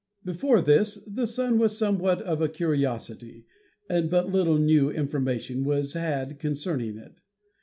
[0.25, 3.45] Before this the Sun was somewhat of a curiosity
[3.87, 7.19] and but little new information was had concerning it.